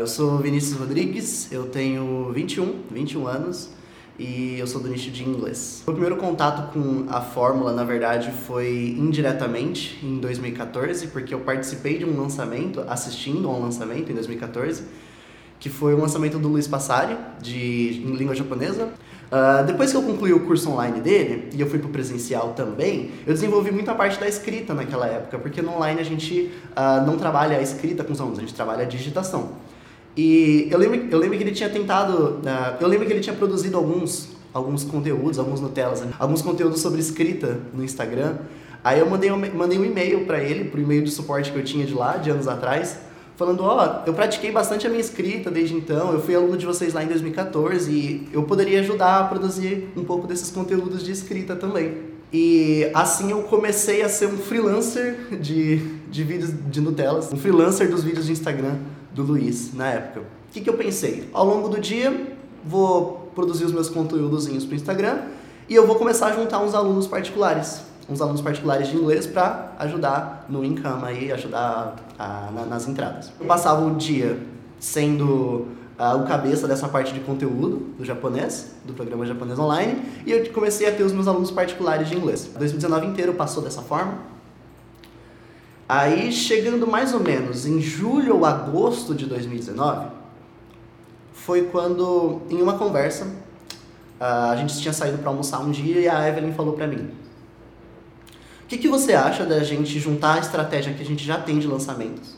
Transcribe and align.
Eu 0.00 0.06
sou 0.06 0.38
Vinícius 0.38 0.78
Rodrigues, 0.78 1.50
eu 1.50 1.66
tenho 1.66 2.30
21, 2.32 2.84
21 2.88 3.26
anos 3.26 3.70
e 4.16 4.56
eu 4.56 4.64
sou 4.64 4.80
do 4.80 4.88
nicho 4.88 5.10
de 5.10 5.24
inglês. 5.24 5.82
O 5.88 5.90
primeiro 5.90 6.16
contato 6.16 6.72
com 6.72 7.06
a 7.08 7.20
fórmula, 7.20 7.72
na 7.72 7.82
verdade, 7.82 8.30
foi 8.46 8.94
indiretamente 8.96 9.98
em 10.00 10.20
2014, 10.20 11.08
porque 11.08 11.34
eu 11.34 11.40
participei 11.40 11.98
de 11.98 12.04
um 12.04 12.16
lançamento, 12.16 12.84
assistindo 12.86 13.48
a 13.48 13.52
um 13.52 13.60
lançamento 13.60 14.12
em 14.12 14.14
2014, 14.14 14.84
que 15.58 15.68
foi 15.68 15.94
o 15.94 15.98
lançamento 15.98 16.38
do 16.38 16.46
Luiz 16.46 16.68
Passari, 16.68 17.16
de 17.42 18.00
em 18.06 18.14
língua 18.14 18.36
japonesa. 18.36 18.84
Uh, 18.84 19.66
depois 19.66 19.90
que 19.90 19.96
eu 19.96 20.02
concluí 20.02 20.32
o 20.32 20.46
curso 20.46 20.70
online 20.70 21.00
dele, 21.00 21.48
e 21.52 21.60
eu 21.60 21.68
fui 21.68 21.80
para 21.80 21.88
o 21.88 21.90
presencial 21.90 22.52
também, 22.52 23.10
eu 23.26 23.34
desenvolvi 23.34 23.72
muita 23.72 23.96
parte 23.96 24.20
da 24.20 24.28
escrita 24.28 24.72
naquela 24.74 25.08
época, 25.08 25.40
porque 25.40 25.60
no 25.60 25.72
online 25.74 26.00
a 26.00 26.04
gente 26.04 26.52
uh, 26.70 27.04
não 27.04 27.18
trabalha 27.18 27.58
a 27.58 27.60
escrita 27.60 28.04
com 28.04 28.12
os 28.12 28.20
alunos, 28.20 28.38
a 28.38 28.42
gente 28.42 28.54
trabalha 28.54 28.84
a 28.84 28.86
digitação. 28.86 29.66
E 30.18 30.66
eu 30.68 30.76
lembro, 30.76 31.06
eu 31.12 31.16
lembro 31.16 31.36
que 31.38 31.44
ele 31.44 31.52
tinha 31.52 31.70
tentado, 31.70 32.40
uh, 32.40 32.76
eu 32.80 32.88
lembro 32.88 33.06
que 33.06 33.12
ele 33.12 33.20
tinha 33.20 33.36
produzido 33.36 33.76
alguns, 33.76 34.30
alguns 34.52 34.82
conteúdos, 34.82 35.38
alguns 35.38 35.60
Nutellas, 35.60 36.00
né? 36.00 36.10
alguns 36.18 36.42
conteúdos 36.42 36.80
sobre 36.80 36.98
escrita 36.98 37.60
no 37.72 37.84
Instagram. 37.84 38.34
Aí 38.82 38.98
eu 38.98 39.08
mandei 39.08 39.30
um, 39.30 39.36
mandei 39.54 39.78
um 39.78 39.84
e-mail 39.84 40.26
para 40.26 40.42
ele, 40.42 40.64
pro 40.64 40.80
e-mail 40.80 41.04
de 41.04 41.12
suporte 41.12 41.52
que 41.52 41.56
eu 41.56 41.62
tinha 41.62 41.86
de 41.86 41.94
lá, 41.94 42.16
de 42.16 42.30
anos 42.30 42.48
atrás, 42.48 42.98
falando, 43.36 43.62
ó, 43.62 44.02
oh, 44.04 44.08
eu 44.08 44.12
pratiquei 44.12 44.50
bastante 44.50 44.88
a 44.88 44.90
minha 44.90 45.00
escrita 45.00 45.52
desde 45.52 45.76
então, 45.76 46.12
eu 46.12 46.20
fui 46.20 46.34
aluno 46.34 46.56
de 46.56 46.66
vocês 46.66 46.92
lá 46.92 47.04
em 47.04 47.06
2014 47.06 47.88
e 47.88 48.28
eu 48.32 48.42
poderia 48.42 48.80
ajudar 48.80 49.20
a 49.20 49.24
produzir 49.24 49.88
um 49.96 50.02
pouco 50.02 50.26
desses 50.26 50.50
conteúdos 50.50 51.04
de 51.04 51.12
escrita 51.12 51.54
também. 51.54 52.07
E 52.32 52.90
assim 52.94 53.30
eu 53.30 53.42
comecei 53.44 54.02
a 54.02 54.08
ser 54.08 54.26
um 54.26 54.36
freelancer 54.36 55.38
de, 55.40 55.78
de 56.10 56.24
vídeos 56.24 56.52
de 56.70 56.80
Nutellas, 56.80 57.32
um 57.32 57.36
freelancer 57.36 57.90
dos 57.90 58.02
vídeos 58.02 58.26
de 58.26 58.32
Instagram 58.32 58.76
do 59.14 59.22
Luiz 59.22 59.72
na 59.72 59.88
época. 59.88 60.20
O 60.20 60.52
que, 60.52 60.60
que 60.60 60.68
eu 60.68 60.74
pensei? 60.74 61.28
Ao 61.32 61.44
longo 61.44 61.68
do 61.68 61.80
dia, 61.80 62.36
vou 62.64 63.30
produzir 63.34 63.64
os 63.64 63.72
meus 63.72 63.88
conteúdos 63.88 64.46
para 64.46 64.72
o 64.72 64.76
Instagram 64.76 65.18
e 65.68 65.74
eu 65.74 65.86
vou 65.86 65.96
começar 65.96 66.26
a 66.28 66.32
juntar 66.32 66.60
uns 66.60 66.74
alunos 66.74 67.06
particulares, 67.06 67.82
uns 68.08 68.20
alunos 68.20 68.40
particulares 68.40 68.88
de 68.88 68.96
inglês 68.96 69.26
para 69.26 69.72
ajudar 69.78 70.46
no 70.48 70.64
income 70.64 71.02
aí, 71.04 71.32
ajudar 71.32 71.96
a, 72.18 72.50
na, 72.52 72.66
nas 72.66 72.86
entradas. 72.88 73.30
Eu 73.40 73.46
passava 73.46 73.84
o 73.86 73.94
dia 73.94 74.38
sendo 74.78 75.66
o 75.98 76.26
cabeça 76.26 76.68
dessa 76.68 76.88
parte 76.88 77.12
de 77.12 77.20
conteúdo 77.20 77.94
do 77.98 78.04
japonês, 78.04 78.72
do 78.84 78.94
programa 78.94 79.26
japonês 79.26 79.58
online, 79.58 80.00
e 80.24 80.30
eu 80.30 80.48
comecei 80.52 80.88
a 80.88 80.92
ter 80.92 81.02
os 81.02 81.12
meus 81.12 81.26
alunos 81.26 81.50
particulares 81.50 82.08
de 82.08 82.16
inglês. 82.16 82.48
2019 82.56 83.06
inteiro 83.06 83.34
passou 83.34 83.62
dessa 83.62 83.82
forma. 83.82 84.18
Aí, 85.88 86.30
chegando 86.30 86.86
mais 86.86 87.12
ou 87.14 87.20
menos 87.20 87.66
em 87.66 87.80
julho 87.80 88.36
ou 88.36 88.44
agosto 88.44 89.14
de 89.14 89.26
2019, 89.26 90.08
foi 91.32 91.62
quando, 91.62 92.42
em 92.50 92.62
uma 92.62 92.76
conversa, 92.78 93.26
a 94.20 94.54
gente 94.56 94.78
tinha 94.80 94.92
saído 94.92 95.18
para 95.18 95.30
almoçar 95.30 95.60
um 95.60 95.70
dia 95.70 96.00
e 96.00 96.08
a 96.08 96.28
Evelyn 96.28 96.52
falou 96.52 96.74
para 96.74 96.86
mim: 96.86 97.10
O 98.62 98.66
que, 98.68 98.78
que 98.78 98.88
você 98.88 99.14
acha 99.14 99.44
da 99.44 99.64
gente 99.64 99.98
juntar 99.98 100.34
a 100.34 100.38
estratégia 100.40 100.92
que 100.92 101.02
a 101.02 101.06
gente 101.06 101.24
já 101.24 101.38
tem 101.38 101.58
de 101.58 101.66
lançamentos, 101.66 102.36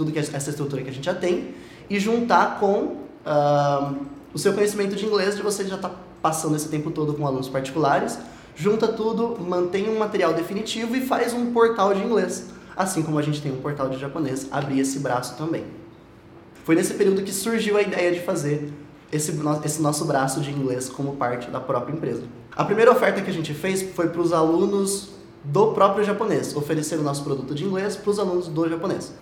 tudo 0.00 0.12
que 0.12 0.18
essa 0.18 0.50
estrutura 0.50 0.82
que 0.82 0.90
a 0.90 0.92
gente 0.92 1.04
já 1.04 1.14
tem, 1.14 1.54
e 1.88 2.00
juntar 2.00 2.58
com 2.58 2.96
uh, 3.26 3.96
o 4.32 4.38
seu 4.38 4.52
conhecimento 4.52 4.96
de 4.96 5.04
inglês, 5.04 5.36
de 5.36 5.42
você 5.42 5.64
já 5.64 5.76
estar 5.76 5.88
tá 5.88 5.94
passando 6.22 6.56
esse 6.56 6.68
tempo 6.68 6.90
todo 6.90 7.14
com 7.14 7.26
alunos 7.26 7.48
particulares, 7.48 8.18
junta 8.54 8.88
tudo, 8.88 9.36
mantém 9.40 9.88
um 9.88 9.98
material 9.98 10.32
definitivo 10.32 10.96
e 10.96 11.00
faz 11.00 11.32
um 11.32 11.52
portal 11.52 11.94
de 11.94 12.02
inglês 12.02 12.50
assim 12.80 13.02
como 13.02 13.18
a 13.18 13.22
gente 13.22 13.42
tem 13.42 13.52
um 13.52 13.60
portal 13.60 13.90
de 13.90 13.98
japonês, 13.98 14.48
abrir 14.50 14.80
esse 14.80 15.00
braço 15.00 15.36
também. 15.36 15.64
Foi 16.64 16.74
nesse 16.74 16.94
período 16.94 17.22
que 17.22 17.32
surgiu 17.32 17.76
a 17.76 17.82
ideia 17.82 18.10
de 18.10 18.20
fazer 18.20 18.72
esse, 19.12 19.38
esse 19.64 19.82
nosso 19.82 20.06
braço 20.06 20.40
de 20.40 20.50
inglês 20.50 20.88
como 20.88 21.16
parte 21.16 21.50
da 21.50 21.60
própria 21.60 21.92
empresa. 21.92 22.22
A 22.56 22.64
primeira 22.64 22.90
oferta 22.90 23.20
que 23.20 23.30
a 23.30 23.34
gente 23.34 23.52
fez 23.52 23.82
foi 23.82 24.08
para 24.08 24.20
os 24.20 24.32
alunos 24.32 25.10
do 25.44 25.72
próprio 25.72 26.04
japonês, 26.04 26.56
oferecer 26.56 26.98
o 26.98 27.02
nosso 27.02 27.22
produto 27.22 27.54
de 27.54 27.64
inglês 27.64 27.96
para 27.96 28.10
os 28.10 28.18
alunos 28.18 28.48
do 28.48 28.68
japonês. 28.68 29.12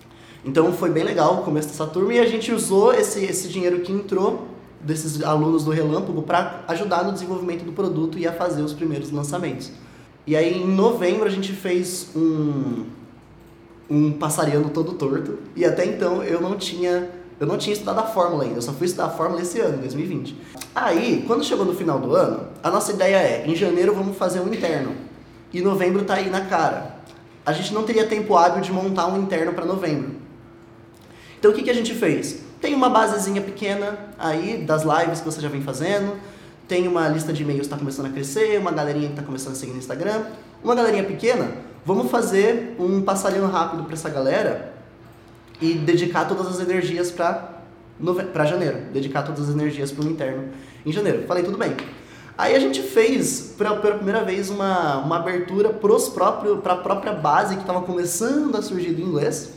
Então 0.43 0.71
foi 0.71 0.89
bem 0.89 1.03
legal 1.03 1.35
o 1.35 1.43
começo 1.43 1.67
dessa 1.67 1.85
turma 1.85 2.13
e 2.13 2.19
a 2.19 2.25
gente 2.25 2.51
usou 2.51 2.93
esse, 2.93 3.23
esse 3.23 3.47
dinheiro 3.49 3.81
que 3.81 3.91
entrou 3.91 4.47
desses 4.81 5.21
alunos 5.23 5.65
do 5.65 5.71
Relâmpago 5.71 6.21
para 6.21 6.63
ajudar 6.69 7.03
no 7.03 7.11
desenvolvimento 7.11 7.65
do 7.65 7.73
produto 7.73 8.17
e 8.17 8.25
a 8.25 8.31
fazer 8.31 8.61
os 8.61 8.73
primeiros 8.73 9.11
lançamentos. 9.11 9.71
E 10.25 10.35
aí 10.35 10.61
em 10.61 10.67
novembro 10.67 11.25
a 11.25 11.29
gente 11.29 11.51
fez 11.51 12.09
um, 12.15 12.85
um 13.89 14.11
passariano 14.13 14.69
todo 14.69 14.93
torto. 14.93 15.39
E 15.55 15.65
até 15.65 15.85
então 15.85 16.23
eu 16.23 16.39
não 16.39 16.55
tinha 16.55 17.09
eu 17.39 17.47
não 17.47 17.57
tinha 17.57 17.73
estudado 17.73 17.99
a 17.99 18.03
fórmula 18.03 18.43
ainda, 18.43 18.57
eu 18.57 18.61
só 18.61 18.73
fui 18.73 18.85
estudar 18.85 19.05
a 19.05 19.09
fórmula 19.09 19.41
esse 19.41 19.61
ano, 19.61 19.77
2020. 19.77 20.35
Aí, 20.75 21.23
quando 21.25 21.41
chegou 21.41 21.65
no 21.65 21.73
final 21.73 21.97
do 21.97 22.13
ano, 22.13 22.47
a 22.61 22.69
nossa 22.69 22.91
ideia 22.91 23.15
é, 23.15 23.45
em 23.47 23.55
janeiro 23.55 23.95
vamos 23.95 24.17
fazer 24.17 24.41
um 24.41 24.53
interno. 24.53 24.91
E 25.53 25.61
novembro 25.61 26.03
tá 26.03 26.15
aí 26.15 26.29
na 26.29 26.41
cara. 26.41 26.97
A 27.45 27.53
gente 27.53 27.73
não 27.73 27.83
teria 27.83 28.05
tempo 28.05 28.35
hábil 28.35 28.61
de 28.61 28.73
montar 28.73 29.07
um 29.07 29.21
interno 29.21 29.53
para 29.53 29.63
novembro. 29.63 30.11
Então 31.39 31.51
o 31.51 31.53
que, 31.53 31.63
que 31.63 31.69
a 31.69 31.73
gente 31.73 31.95
fez? 31.95 32.41
Tem 32.61 32.75
uma 32.75 32.89
basezinha 32.89 33.41
pequena 33.41 33.97
aí 34.19 34.63
das 34.65 34.83
lives 34.83 35.19
que 35.19 35.25
você 35.25 35.41
já 35.41 35.49
vem 35.49 35.61
fazendo, 35.61 36.17
tem 36.67 36.87
uma 36.87 37.07
lista 37.07 37.33
de 37.33 37.41
e-mails 37.41 37.61
que 37.61 37.65
está 37.67 37.77
começando 37.77 38.07
a 38.07 38.09
crescer, 38.09 38.59
uma 38.59 38.71
galerinha 38.71 39.07
que 39.07 39.13
está 39.13 39.23
começando 39.23 39.53
a 39.53 39.55
seguir 39.55 39.71
no 39.71 39.79
Instagram, 39.79 40.25
uma 40.63 40.75
galerinha 40.75 41.03
pequena, 41.03 41.49
Vamos 41.85 42.11
fazer 42.11 42.75
um 42.77 43.01
passarinho 43.01 43.47
rápido 43.47 43.83
para 43.83 43.93
essa 43.93 44.09
galera 44.09 44.73
e 45.61 45.73
dedicar 45.73 46.25
todas 46.25 46.47
as 46.47 46.59
energias 46.59 47.09
para 47.09 47.57
para 48.31 48.45
janeiro, 48.45 48.77
dedicar 48.93 49.23
todas 49.23 49.49
as 49.49 49.55
energias 49.55 49.91
para 49.91 50.05
o 50.05 50.07
interno 50.07 50.49
em 50.85 50.91
janeiro. 50.91 51.25
Falei 51.27 51.43
tudo 51.43 51.57
bem. 51.57 51.75
Aí 52.37 52.55
a 52.55 52.59
gente 52.59 52.81
fez 52.81 53.55
pela, 53.57 53.75
pela 53.77 53.95
primeira 53.95 54.23
vez 54.23 54.49
uma, 54.49 54.99
uma 54.99 55.17
abertura 55.17 55.69
para 55.69 56.73
a 56.73 56.77
própria 56.77 57.11
base 57.11 57.55
que 57.55 57.61
estava 57.61 57.81
começando 57.81 58.55
a 58.55 58.61
surgir 58.61 58.91
do 58.93 59.01
inglês 59.01 59.51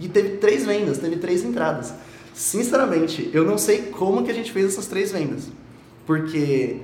e 0.00 0.08
teve 0.08 0.38
três 0.38 0.64
vendas, 0.64 0.98
teve 0.98 1.16
três 1.16 1.44
entradas. 1.44 1.92
Sinceramente, 2.34 3.30
eu 3.32 3.44
não 3.44 3.58
sei 3.58 3.82
como 3.82 4.24
que 4.24 4.30
a 4.30 4.34
gente 4.34 4.50
fez 4.50 4.66
essas 4.66 4.86
três 4.86 5.12
vendas, 5.12 5.48
porque 6.06 6.78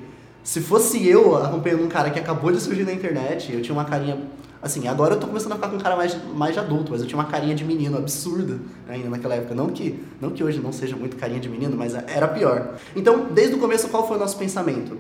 se 0.44 0.60
fosse 0.60 1.06
eu 1.08 1.36
acompanhando 1.36 1.84
um 1.84 1.88
cara 1.88 2.10
que 2.10 2.18
acabou 2.18 2.52
de 2.52 2.60
surgir 2.60 2.84
na 2.84 2.92
internet, 2.92 3.52
eu 3.52 3.62
tinha 3.62 3.74
uma 3.74 3.84
carinha 3.84 4.18
Assim, 4.66 4.88
agora 4.88 5.14
eu 5.14 5.20
tô 5.20 5.28
começando 5.28 5.52
a 5.52 5.54
ficar 5.54 5.68
com 5.68 5.76
um 5.76 5.78
cara 5.78 5.94
mais, 5.94 6.16
mais 6.34 6.52
de 6.52 6.58
adulto, 6.58 6.90
mas 6.90 7.00
eu 7.00 7.06
tinha 7.06 7.16
uma 7.16 7.28
carinha 7.28 7.54
de 7.54 7.64
menino 7.64 7.96
absurda 7.96 8.58
ainda 8.88 9.08
naquela 9.08 9.36
época. 9.36 9.54
Não 9.54 9.68
que, 9.68 10.02
não 10.20 10.30
que 10.30 10.42
hoje 10.42 10.58
não 10.58 10.72
seja 10.72 10.96
muito 10.96 11.16
carinha 11.16 11.38
de 11.38 11.48
menino, 11.48 11.76
mas 11.76 11.94
era 11.94 12.26
pior. 12.26 12.74
Então, 12.96 13.28
desde 13.32 13.54
o 13.54 13.58
começo, 13.58 13.88
qual 13.88 14.08
foi 14.08 14.16
o 14.16 14.18
nosso 14.18 14.36
pensamento? 14.36 14.98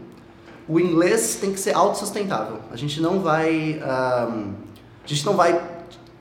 O 0.68 0.78
inglês 0.78 1.38
tem 1.40 1.52
que 1.52 1.58
ser 1.58 1.74
autossustentável. 1.74 2.58
A 2.70 2.76
gente 2.76 3.00
não 3.00 3.18
vai. 3.18 3.80
Um, 3.82 4.52
a 5.04 5.06
gente 5.06 5.26
não 5.26 5.34
vai 5.34 5.60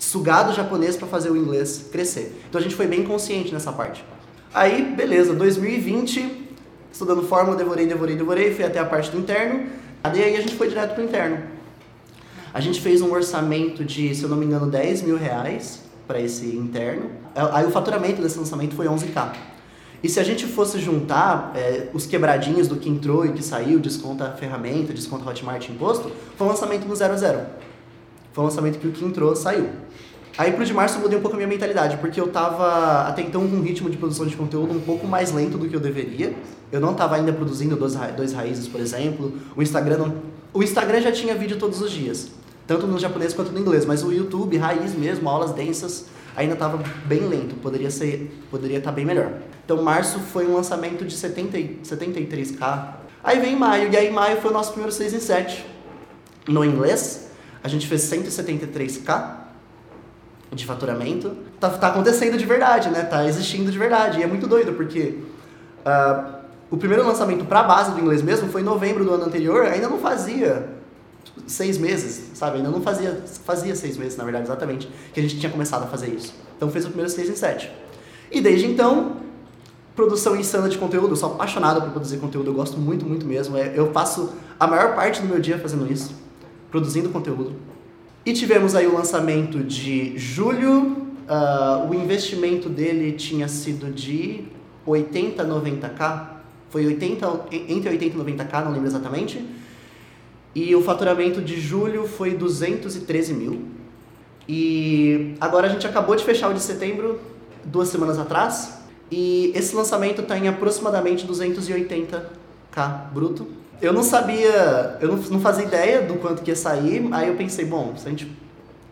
sugar 0.06 0.46
do 0.46 0.54
japonês 0.54 0.96
para 0.96 1.08
fazer 1.08 1.32
o 1.32 1.36
inglês 1.36 1.86
crescer. 1.92 2.40
Então 2.48 2.60
a 2.60 2.64
gente 2.64 2.76
foi 2.76 2.86
bem 2.86 3.04
consciente 3.04 3.52
nessa 3.52 3.72
parte. 3.72 4.06
Aí, 4.54 4.94
beleza, 4.96 5.34
2020, 5.34 6.50
estudando 6.92 7.24
fórmula, 7.24 7.58
devorei, 7.58 7.88
devorei, 7.88 8.16
devorei, 8.16 8.54
fui 8.54 8.64
até 8.64 8.80
a 8.80 8.86
parte 8.86 9.10
do 9.10 9.18
interno. 9.18 9.68
E 10.14 10.24
aí 10.24 10.38
a 10.38 10.42
gente 10.42 10.56
foi 10.56 10.70
direto 10.70 10.94
pro 10.94 11.04
interno. 11.04 11.40
A 12.54 12.62
gente 12.62 12.80
fez 12.80 13.02
um 13.02 13.12
orçamento 13.12 13.84
de, 13.84 14.14
se 14.16 14.24
eu 14.24 14.30
não 14.30 14.38
me 14.38 14.46
engano, 14.46 14.68
10 14.68 15.02
mil 15.02 15.18
reais 15.18 15.82
para 16.08 16.22
esse 16.22 16.46
interno. 16.56 17.10
Aí 17.52 17.66
o 17.66 17.72
faturamento 17.72 18.22
desse 18.22 18.38
lançamento 18.38 18.76
foi 18.76 18.86
11k. 18.86 19.34
E 20.04 20.08
se 20.08 20.20
a 20.20 20.24
gente 20.24 20.46
fosse 20.46 20.80
juntar 20.80 21.52
é, 21.56 21.90
os 21.92 22.06
quebradinhos 22.06 22.68
do 22.68 22.76
que 22.76 22.88
entrou 22.88 23.26
e 23.26 23.34
que 23.34 23.44
saiu, 23.44 23.80
desconta 23.80 24.32
ferramenta, 24.34 24.94
desconta 24.94 25.28
Hotmart 25.28 25.68
imposto, 25.68 26.12
foi 26.38 26.46
um 26.46 26.50
lançamento 26.52 26.88
no 26.88 26.96
0 26.96 27.14
a 27.14 27.18
0. 27.18 27.40
Foi 28.36 28.44
um 28.44 28.48
lançamento 28.48 28.78
que 28.78 28.88
o 28.88 28.92
que 28.92 29.04
entrou 29.04 29.36
saiu. 29.36 29.70
Aí 30.38 30.52
pro 30.52 30.64
de 30.64 30.74
março 30.74 30.98
eu 30.98 31.02
mudei 31.02 31.18
um 31.18 31.22
pouco 31.22 31.36
a 31.36 31.38
minha 31.38 31.48
mentalidade, 31.48 31.98
porque 31.98 32.22
eu 32.22 32.28
tava 32.28 33.08
até 33.08 33.24
então 33.24 33.48
com 33.48 33.56
um 33.56 33.62
ritmo 33.62 33.90
de 33.90 33.98
produção 33.98 34.28
de 34.28 34.36
conteúdo 34.36 34.74
um 34.74 34.82
pouco 34.82 35.08
mais 35.08 35.32
lento 35.32 35.58
do 35.58 35.68
que 35.68 35.76
eu 35.76 35.80
deveria. 35.80 36.36
Eu 36.72 36.80
não 36.80 36.94
tava 36.94 37.16
ainda 37.16 37.32
produzindo 37.32 37.76
dois, 37.76 37.96
dois 38.16 38.34
raízes, 38.34 38.68
por 38.68 38.80
exemplo. 38.80 39.34
O 39.56 39.64
Instagram 39.64 39.98
não... 39.98 40.16
O 40.54 40.62
Instagram 40.62 41.00
já 41.00 41.12
tinha 41.12 41.34
vídeo 41.34 41.58
todos 41.58 41.82
os 41.82 41.90
dias 41.90 42.30
tanto 42.68 42.88
no 42.88 42.98
japonês 42.98 43.34
quanto 43.34 43.52
no 43.52 43.60
inglês, 43.60 43.86
mas 43.86 44.04
o 44.04 44.12
YouTube, 44.12 44.58
raiz 44.58 44.96
mesmo, 44.96 45.30
aulas 45.30 45.52
densas, 45.52 46.06
ainda 46.36 46.54
estava 46.54 46.82
bem 47.06 47.28
lento, 47.28 47.56
poderia 47.56 47.92
ser, 47.92 48.44
poderia 48.50 48.80
estar 48.80 48.90
tá 48.90 48.96
bem 48.96 49.06
melhor. 49.06 49.34
Então 49.64 49.82
março 49.82 50.20
foi 50.20 50.48
um 50.48 50.56
lançamento 50.56 51.06
de 51.06 51.16
70, 51.16 51.58
73k. 51.84 52.96
Aí 53.24 53.40
vem 53.40 53.56
maio, 53.56 53.92
e 53.92 53.98
aí 53.98 54.12
maio 54.12 54.38
foi 54.38 54.52
o 54.52 54.54
nosso 54.54 54.72
primeiro 54.72 54.94
6 54.94 55.14
em 55.14 55.20
7. 55.20 55.66
No 56.48 56.64
inglês, 56.64 57.25
a 57.66 57.68
gente 57.68 57.88
fez 57.88 58.04
173k 58.04 59.38
de 60.54 60.68
faturamento. 60.68 61.36
Tá, 61.60 61.68
tá 61.72 61.88
acontecendo 61.88 62.38
de 62.38 62.46
verdade, 62.46 62.90
né? 62.90 63.02
Tá 63.02 63.26
existindo 63.26 63.72
de 63.72 63.80
verdade. 63.80 64.20
E 64.20 64.24
é 64.24 64.28
muito 64.28 64.46
doido, 64.46 64.74
porque 64.74 65.18
uh, 65.84 66.36
o 66.70 66.78
primeiro 66.78 67.04
lançamento 67.04 67.44
para 67.44 67.62
a 67.62 67.64
base 67.64 67.92
do 67.92 68.00
inglês 68.00 68.22
mesmo 68.22 68.50
foi 68.50 68.62
em 68.62 68.64
novembro 68.64 69.04
do 69.04 69.12
ano 69.12 69.26
anterior, 69.26 69.66
ainda 69.66 69.90
não 69.90 69.98
fazia 69.98 70.76
seis 71.48 71.80
meses, 71.80 72.38
sabe? 72.38 72.58
Ainda 72.58 72.70
não 72.70 72.84
fazia, 72.84 73.24
fazia 73.44 73.76
seis 73.76 73.98
meses, 73.98 74.16
na 74.16 74.24
verdade, 74.24 74.46
exatamente, 74.46 74.88
que 75.12 75.20
a 75.20 75.24
gente 75.24 75.40
tinha 75.40 75.52
começado 75.52 75.86
a 75.86 75.88
fazer 75.88 76.10
isso. 76.10 76.36
Então 76.56 76.70
fez 76.70 76.86
o 76.86 76.90
primeiro 76.90 77.10
seis 77.10 77.28
em 77.28 77.36
sete. 77.36 77.72
E 78.32 78.42
desde 78.42 78.68
então, 78.68 79.18
produção 79.96 80.36
insana 80.36 80.70
de 80.70 80.78
conteúdo, 80.78 81.14
eu 81.14 81.16
sou 81.16 81.34
apaixonado 81.34 81.82
por 81.82 81.90
produzir 81.90 82.18
conteúdo, 82.18 82.52
eu 82.52 82.54
gosto 82.54 82.78
muito, 82.78 83.08
muito 83.08 83.26
mesmo. 83.26 83.58
É, 83.58 83.74
eu 83.76 83.88
passo 83.88 84.34
a 84.60 84.68
maior 84.68 84.94
parte 84.94 85.20
do 85.20 85.28
meu 85.28 85.40
dia 85.40 85.58
fazendo 85.58 85.92
isso, 85.92 86.25
produzindo 86.76 87.08
conteúdo. 87.08 87.54
E 88.26 88.34
tivemos 88.34 88.76
aí 88.76 88.86
o 88.86 88.94
lançamento 88.94 89.64
de 89.64 90.18
julho, 90.18 91.08
uh, 91.26 91.90
o 91.90 91.94
investimento 91.94 92.68
dele 92.68 93.14
tinha 93.14 93.48
sido 93.48 93.90
de 93.94 94.44
80, 94.86 95.42
90k, 95.46 96.28
foi 96.70 96.86
80, 96.86 97.46
entre 97.70 97.92
80 97.92 98.18
e 98.18 98.20
90k, 98.20 98.66
não 98.66 98.74
lembro 98.74 98.90
exatamente. 98.90 99.42
E 100.54 100.76
o 100.76 100.82
faturamento 100.82 101.42
de 101.42 101.62
julho 101.62 102.06
foi 102.10 102.32
213 102.36 103.34
mil. 103.34 103.64
E 104.46 105.34
agora 105.40 105.68
a 105.68 105.70
gente 105.70 105.88
acabou 105.88 106.14
de 106.14 106.26
fechar 106.26 106.52
o 106.52 106.54
de 106.54 106.62
setembro, 106.62 107.22
duas 107.64 107.88
semanas 107.88 108.20
atrás. 108.20 108.80
E 109.10 109.54
esse 109.56 109.74
lançamento 109.74 110.24
está 110.24 110.38
em 110.38 110.50
aproximadamente 110.50 111.26
280k 111.26 113.14
bruto. 113.14 113.48
Eu 113.82 113.92
não 113.92 114.04
sabia, 114.04 114.98
eu 115.02 115.08
não, 115.10 115.18
não 115.18 115.40
fazia 115.42 115.66
ideia 115.66 116.02
do 116.02 116.16
quanto 116.16 116.42
que 116.42 116.52
ia 116.52 116.56
sair, 116.56 117.08
aí 117.12 117.28
eu 117.28 117.36
pensei, 117.36 117.66
bom, 117.66 117.94
se 117.98 118.08
a 118.08 118.10
gente, 118.10 118.32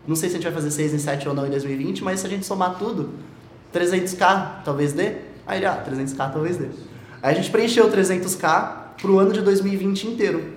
não 0.06 0.14
sei 0.14 0.28
se 0.28 0.36
a 0.36 0.38
gente 0.38 0.44
vai 0.44 0.54
fazer 0.54 0.70
6 0.70 0.94
em 0.94 0.98
7 0.98 1.28
ou 1.28 1.34
não 1.34 1.46
em 1.46 1.50
2020, 1.50 2.04
mas 2.04 2.20
se 2.20 2.26
a 2.26 2.30
gente 2.30 2.44
somar 2.44 2.78
tudo, 2.78 3.14
300k 3.72 4.62
talvez 4.64 4.92
dê. 4.92 5.16
Aí 5.46 5.58
ele, 5.58 5.66
ah, 5.66 5.82
300k 5.86 6.32
talvez 6.32 6.56
dê. 6.56 6.66
Aí 7.22 7.32
a 7.32 7.34
gente 7.34 7.50
preencheu 7.50 7.90
300k 7.90 8.84
pro 9.00 9.18
ano 9.18 9.32
de 9.32 9.40
2020 9.40 10.08
inteiro. 10.08 10.52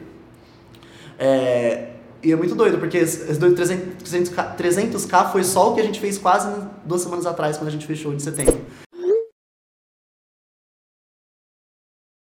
É, 1.18 1.89
e 2.21 2.31
é 2.31 2.35
muito 2.35 2.56
doido, 2.56 2.77
porque 2.77 2.97
esse 2.97 3.25
300, 3.38 3.74
300k, 4.03 4.56
300k 4.57 5.31
foi 5.31 5.44
só 5.44 5.71
o 5.71 5.75
que 5.75 5.81
a 5.81 5.83
gente 5.83 6.00
fez 6.00 6.18
quase 6.18 6.50
duas 6.85 7.01
semanas 7.01 7.25
atrás, 7.25 7.57
quando 7.57 7.69
a 7.69 7.71
gente 7.71 7.85
fechou 7.85 8.13
em 8.13 8.19
setembro. 8.19 8.57